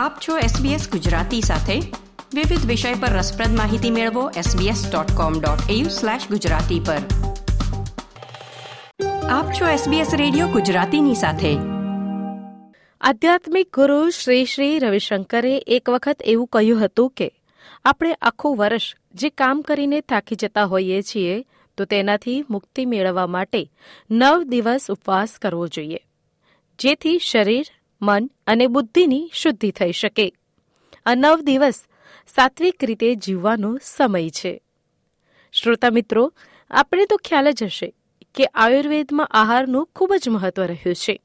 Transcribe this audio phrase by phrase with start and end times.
[0.00, 1.80] આપ છો SBS ગુજરાતી સાથે.
[2.34, 6.98] વિવિધ વિષય પર રસપ્રદ માહિતી મેળવો sbs.com.au/gujarati પર.
[9.30, 11.58] આપ છો SBS રેડિયો ગુજરાતીની સાથે.
[13.00, 17.30] આધ્યાત્મિક ગુરુ શ્રી શ્રી રવિશંકરે એક વખત એવું કહ્યું હતું કે,
[17.84, 21.44] આપણે આખું વર્ષ જે કામ કરીને થાકી જતા હોઈએ છીએ,
[21.76, 23.70] તો તેનાથી મુક્તિ મેળવવા માટે
[24.10, 25.98] નવ દિવસ ઉપવાસ કરવો જોઈએ.
[26.78, 27.64] જેથી શરીર
[28.02, 30.32] મન અને બુદ્ધિની શુદ્ધિ થઈ શકે.
[31.06, 31.84] આ નવ દિવસ
[32.34, 34.62] સાત્વિક રીતે જીવવાનો સમય છે.
[35.52, 36.32] શ્રોતા મિત્રો,
[36.70, 37.94] આપણે તો ખ્યાલ જ હશે
[38.34, 41.20] કે આયુર્વેદમાં આહારનું ખૂબ જ મહત્વ રહ્યું છે.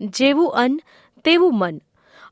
[0.00, 0.80] જેવું અન્ન,
[1.24, 1.80] તેવું મન.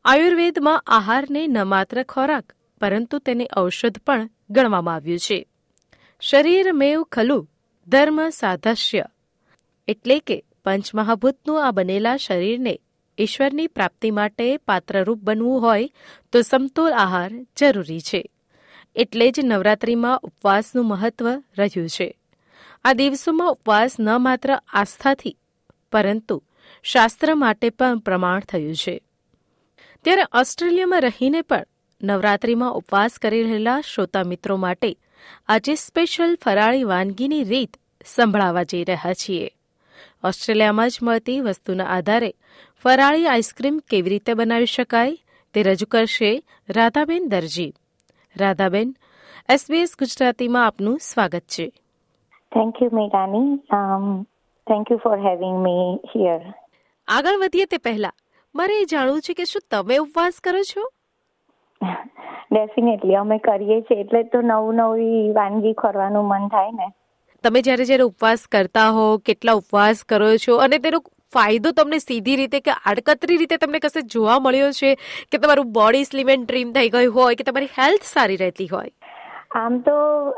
[0.04, 5.46] આયુર્વેદમાં આહારને ન માત્ર ખોરાક, પરંતુ તેને ઔષધ પણ ગણવામાં આવ્યું છે.
[6.20, 7.50] શરીર મેવ ખલું,
[7.88, 9.04] ધર્મ સાધસ્ય.
[9.88, 12.80] એટલે કે પંચમહાભૂતનું આ બનેલા શરીરને
[13.18, 15.90] ઈશ્વરની પ્રાપ્તિ માટે પાત્રરૂપ બનવું હોય
[16.32, 18.30] તો સમતોલ આહાર જરૂરી છે.
[18.96, 22.18] એટલે જ નવરાત્રિમાં ઉપવાસનું મહત્વ રહ્યું છે.
[22.84, 25.36] આ દિવસોમાં ઉપવાસ ન માત્ર આસ્થાથી,
[25.92, 26.42] પરંતુ
[26.82, 29.02] શાસ્ત્ર માટે પણ પ્રમાણ થયું છે.
[30.04, 31.66] ત્યારે ઓસ્ટ્રેલિયામાં રહીને પણ
[32.02, 34.96] નવરાત્રિમાં ઉપવાસ કરી રહેલા શ્રોતા મિત્રો માટે
[35.46, 39.50] આજે સ્પેશિયલ ફરાળી વાનગીની રીત સંભળાવા જઈ રહ્યા છીએ.
[40.24, 42.34] ઓસ્ટ્રેલિયામાં જ મળતી વસ્તુના આધારે
[42.84, 45.16] ફરાળી આઈસ્ક્રીમ કેવી રીતે બનાવી શકાય
[45.54, 47.72] તે રજૂ કરશે રાધાબેન દરજી.
[48.36, 48.94] રાધાબેન
[49.48, 51.68] એસબીએસ ગુજરાતીમાં આપનું સ્વાગત છે.
[52.52, 53.56] Thank you Merani
[54.66, 56.40] thank you for having me here
[57.08, 58.12] આગળ વધીએ તે પહેલા
[58.54, 60.82] મારે એ જાણવું છે કે શું તમે ઉપવાસ કરો છો?
[62.52, 66.92] ડેફિનેટલી અમે કરીએ છીએ એટલે તો નવું નવી વાનગી ખોરવાનું મન થાય ને.
[67.42, 72.36] તમે જ્યારે જ્યારે ઉપવાસ કરતા હો કેટલા ઉપવાસ કરો છો અને તેનો ફાયદો તમને સીધી
[72.42, 74.94] રીતે કે આડકતરી રીતે તમને કશે જોવા મળ્યો છે
[75.32, 78.90] કે તમારું બોડી સ્લિમ એન્ડ ડ્રીમ થઈ ગયું હોય કે તમારી હેલ્થ સારી રહેતી હોય?
[79.58, 79.96] આમ તો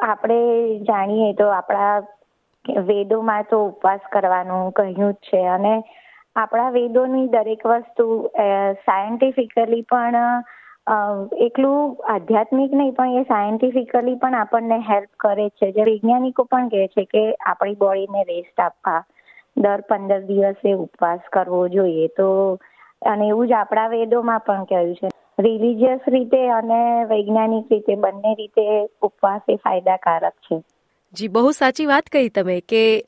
[0.09, 0.41] આપણે
[0.89, 5.73] જાણીએ તો આપણા વેદોમાં તો ઉપવાસ કરવાનું કહ્યું જ છે અને
[6.37, 8.07] આપણા વેદોની દરેક વસ્તુ
[8.87, 10.17] સાયન્ટિફિકલી પણ
[11.45, 15.71] એટલું આધ્યાત્મિક નહીં પણ એ સાયન્ટિફિકલી પણ આપણને હેલ્પ કરે છે.
[15.73, 19.01] જે વૈજ્ઞાનિકો પણ કહે છે કે આપણી બોડીને રેસ્ટ આપવા.
[19.57, 22.09] દર પંદર દિવસે ઉપવાસ કરવો જોઈએ.
[22.09, 22.59] તો,
[23.07, 25.09] અને એવું જ આપણા વેદોમાં પણ કહ્યું છે.
[25.43, 30.63] રિલિજિયસ રીતે અને વૈજ્ઞાનિક રીતે બંને રીતે ઉપવાસ એ ફાયદાકારક છે.
[31.15, 33.05] જી, બહુ સાચી વાત કહી તમે કે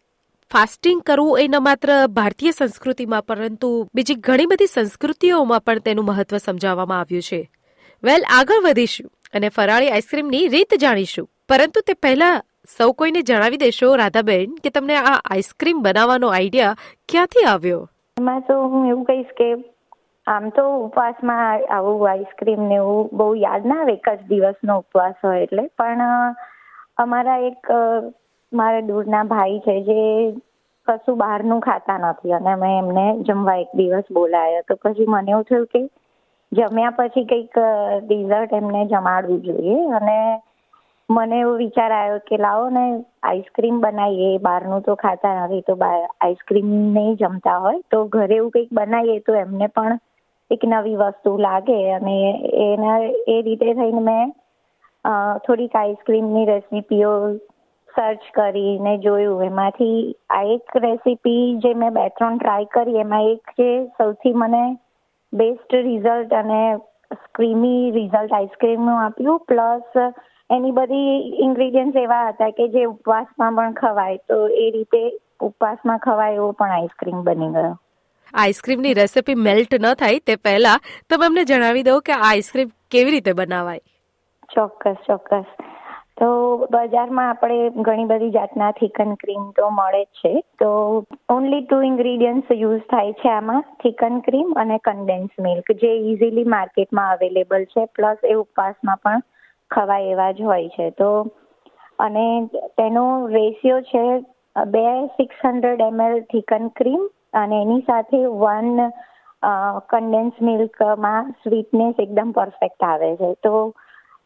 [0.53, 6.37] ફાસ્ટિંગ કરવું એ ન માત્ર ભારતીય સંસ્કૃતિમાં, પરંતુ બીજી ઘણી બધી સંસ્કૃતિઓમાં પણ તેનું મહત્વ
[6.37, 7.51] સમજાવવામાં આવ્યું છે.
[8.03, 11.31] વેલ, આગળ વધીશું અને ફરાળી આઈસ્ક્રીમની રીત જાણીશું.
[11.49, 16.75] પરંતુ તે પહેલા સૌ કોઈને જણાવી દેશો, રાધાબેન, કે તમને આ આઈસ્ક્રીમ બનાવવાનો આઈડિયા
[17.13, 17.79] ક્યાંથી આવ્યો?
[18.17, 19.47] એમાં તો હું એવું કહીશ કે
[20.27, 25.15] આમ તો ઉપવાસમાં આવું આઈસ્ક્રીમ ને એવું બહુ યાદ ના આવે, એક જ દિવસનો ઉપવાસ
[25.25, 25.65] હોય એટલે.
[25.79, 26.03] પણ
[27.05, 27.71] અમારા એક
[28.53, 30.03] મારા દૂરના ભાઈ છે જે
[30.89, 34.67] કશું બહારનું ખાતા નથી અને મેં એમને જમવા એક દિવસ બોલાયો.
[34.69, 35.83] તો પછી મને એવું થયું કે
[36.53, 37.59] જમ્યા પછી કંઈક
[38.05, 40.19] ડિઝર્ટ એમને જમાડવું જોઈએ અને
[41.09, 42.85] મને એવો વિચાર આવ્યો કે લાવો ને,
[43.29, 48.75] આઈસ્ક્રીમ બનાવીએ, બહારનું તો ખાતા નથી, તો આઈસ્ક્રીમ નહીં જમતા હોય, તો ઘરે એવું કંઈક
[48.79, 49.97] બનાવીએ તો એમને પણ
[50.51, 52.19] એક નવી વસ્તુ લાગે અને
[52.67, 54.35] એના, એ રીતે થઈને મેં
[55.47, 57.13] થોડીક આઈસ્ક્રીમની રેસીપીઓ
[57.95, 59.45] સર્ચ કરીને જોયું.
[59.45, 59.99] એમાંથી
[60.31, 64.65] આ એક રેસીપી જે મેં બે ત્રણ ટ્રાય કરી, એમાં એક જે સૌથી મને
[65.33, 66.63] બેસ્ટ રિઝલ્ટ અને
[67.21, 70.03] સ્ક્રીમી રિઝલ્ટ આઈસ્ક્રીમનું આપ્યું, પ્લસ
[70.51, 74.17] એની બધી ઇન્ગ્રીડિયન્ટ્સ એવા હતા કે જે ઉપવાસમાં પણ ખવાય.
[74.17, 77.81] તો એ રીતે ઉપવાસમાં ખવાય એવો પણ આઈસ્ક્રીમ બની ગયો.
[78.35, 80.79] આઈસ્ક્રીમની રેસીપી મેલ્ટ ન થાય તે પહેલા
[81.11, 83.79] તમે અમને જણાવી દો કે આઈસ્ક્રીમ કેવી રીતે બનાવાય.
[84.55, 85.45] ચોક્કસ ચોક્કસ.
[86.21, 90.41] તો બજારમાં આપણે ઘણી બધી જાતના થિકન ક્રીમ તો મળે જ છે.
[90.41, 96.45] તો ઓનલી ટુ ઇન્ગ્રીડિયન્ટ્સ યુઝ થાય છે આમાં થિકન ક્રીમ અને કન્ડેન્સ મિલ્ક જે ઇઝીલી
[96.45, 97.85] માર્કેટમાં અવેલેબલ છે.
[97.85, 99.23] પ્લસ એ ઉપવાસમાં પણ
[99.71, 100.91] ખવાય એવા જ હોય છે.
[100.93, 101.11] તો
[101.99, 102.27] અને
[102.77, 104.05] તેનો રેશિયો છે
[104.57, 104.87] બે
[105.17, 107.03] six hundred ML thicken cream
[107.35, 108.81] અને એની સાથે વન
[109.91, 113.31] કન્ડેન્સ મિલ્કમાં સ્વીટનેસ એકદમ પરફેક્ટ આવે છે.
[113.43, 113.53] તો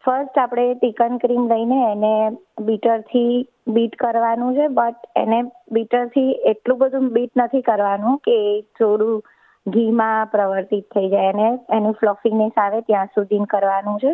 [0.05, 2.15] ફર્સ્ટ આપણે ચિકન ક્રીમ લઈને એને
[2.61, 3.35] બીટરથી
[3.69, 5.39] બીટ કરવાનું છે બટ એને
[5.73, 8.39] બીટરથી એટલું બધું બીટ નથી કરવાનું કે
[8.79, 9.23] થોડું
[9.67, 14.13] ઘીમાં પ્રવર્તિત થઈ જાય અને એનું ફ્લફીનેસ આવે ત્યાં સુધી કરવાનું છે.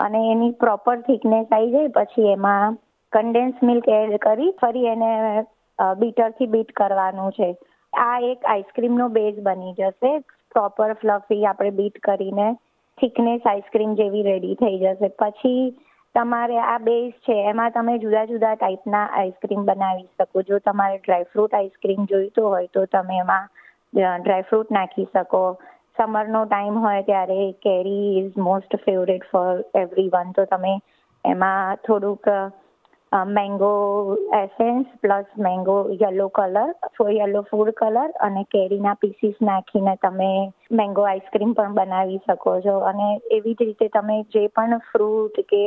[0.00, 2.78] અને એની પ્રોપર થિકનેસ આવી જાય, પછી એમાં
[3.12, 5.10] કન્ડેન્સ મિલ્ક એડ કરી ફરી એને
[6.00, 7.50] બીટરથી બીટ કરવાનું છે.
[8.04, 10.12] આ એક આઈસ્ક્રીમનો બેઝ બની જશે.
[10.54, 12.48] પ્રોપર ફ્લફી આપણે બીટ કરીને
[12.98, 15.08] થિકનેસ આઈસ્ક્રીમ જેવી રેડી થઈ જશે.
[15.20, 15.64] પછી
[16.14, 20.42] તમારે આ બેઝ છે, એમાં તમે જુદા જુદા ટાઈપના આઈસ્ક્રીમ બનાવી શકો.
[20.42, 23.48] જો તમારે ડ્રાયફ્રૂટ આઈસ્ક્રીમ જોઈતો હોય તો તમે એમાં
[23.96, 25.42] ડ્રાયફ્રૂટ નાખી શકો.
[25.96, 29.50] સમરનો ટાઈમ હોય ત્યારે કેરી is most favourite for
[30.10, 30.72] everyone તો તમે
[31.24, 32.28] એમાં થોડુંક
[33.30, 33.70] mango
[34.34, 36.70] essence plus mango yellow colour
[37.12, 40.30] yellow food colour અને કેરીના પીસીસ નાખીને તમે
[40.72, 42.78] મેંગો આઈસ્ક્રીમ પણ બનાવી શકો છો.
[42.82, 45.62] અને એવી જ રીતે તમે જે પણ ફ્રૂટ કે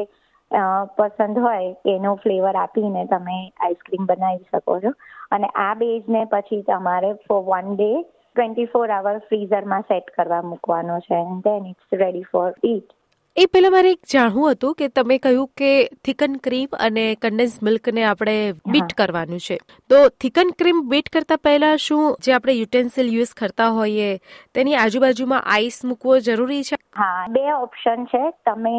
[0.98, 4.94] પસંદ હોય એનો ફ્લેવર આપીને તમે આઈસ્ક્રીમ બનાવી શકો છો.
[5.32, 7.92] અને આ બેઝને પછી તમારે for one day
[8.36, 12.90] twenty four hour ફ્રીઝરમાં set કરવા મૂકવાનો છે then it's ready for eat
[13.36, 15.70] એ પહેલાં મારે એક જાણવું હતું કે તમે કહ્યું કે
[16.06, 18.36] થિકન ક્રીમ અને કન્ડેન્સ મિલ્કને આપણે
[18.68, 19.58] બીટ કરવાનું છે.
[19.90, 24.10] તો થિકન ક્રીમ બીટ કરતા પહેલા શું જે આપણે યુટેન્સિલ યુઝ કરતા હોઈએ
[24.54, 26.76] તેની આજુબાજુમાં આઈસ મૂકવો જરૂરી છે?
[26.96, 28.24] હા બે ઓપ્શન છે.
[28.46, 28.76] તમે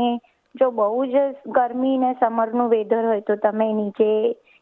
[0.54, 4.10] જો બહુ જ ગરમી ને સમરનું વેધર હોય તો તમે નીચે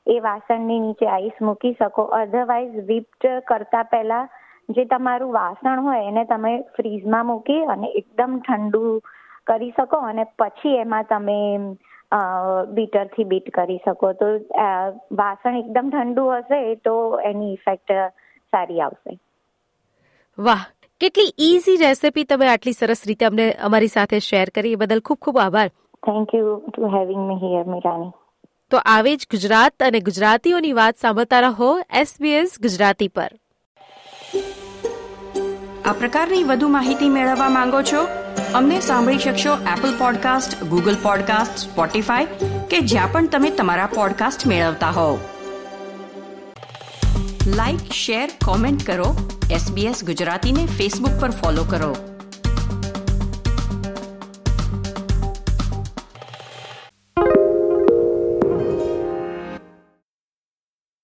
[0.07, 2.03] એ વાસણની નીચે આઈસ મૂકી શકો.
[2.03, 4.29] અધરવાઇઝ વિપ્ટ કરતા પહેલા
[4.69, 8.83] જે તમારું વાસણ હોય એને તમે ફ્રીઝમાં મૂકી અને એકદમ ઠંડુ
[9.47, 11.39] કરી શકો અને પછી એમાં તમે
[12.75, 14.13] બીટરથી બીટ કરી શકો.
[14.15, 14.27] તો
[15.13, 17.95] વાસણ એકદમ ઠંડુ હશે તો એની ઇફેક્ટ
[18.53, 19.19] સારી આવશે.
[20.39, 20.63] વાહ!
[21.01, 24.73] કેટલી ઈઝી રેસિપી તમે આટલી સરસ રીતે અમને અમારી સાથે શેર કરી.
[24.73, 25.69] એ બદલ ખૂબ ખૂબ આભાર.
[26.03, 28.13] Thank you to having me here Mirani
[28.71, 31.71] તો આવે જ ગુજરાત અને ગુજરાતીઓની વાત સાંભળતા રહો
[32.01, 33.31] એસબીએસ ગુજરાતી પર.
[35.89, 38.09] આ પ્રકારની વધુ માહિતી મેળવવા માંગો છો?
[38.55, 42.27] અમને સાંભળી શકશો Apple podcast Google podcast Spotify
[42.71, 45.19] કે જ્યાં પણ તમે તમારા પોડકાસ્ટ મેળવતા હોવ.
[47.47, 49.39] લાઇક શેર કોમેન્ટ કરો.
[49.51, 52.18] એસબીએસ ગુજરાતીને ફેસબુક પર ફોલો કરો.